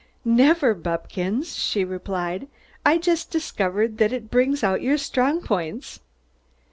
"Never, 0.25 0.73
Buppkins!" 0.73 1.55
she 1.57 1.83
replied. 1.85 2.47
"I 2.83 2.97
just 2.97 3.29
discovered 3.29 3.99
that 3.99 4.11
it 4.11 4.31
brings 4.31 4.63
out 4.63 4.81
your 4.81 4.97
strong 4.97 5.41
points." 5.43 5.99